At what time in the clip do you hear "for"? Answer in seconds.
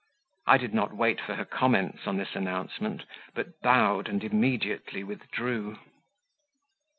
1.21-1.35